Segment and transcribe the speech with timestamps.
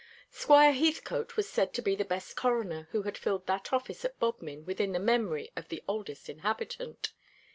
[0.31, 4.17] Squire Heathcote was said to be the best coroner who had filled that office at
[4.19, 7.13] Bodmin within the memory of the oldest inhabitant.